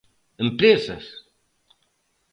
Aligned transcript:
¿Empresas? 0.45 1.05